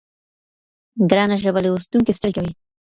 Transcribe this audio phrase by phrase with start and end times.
[1.09, 2.51] ګرانه ژبه لوستونکی ستړی کوي.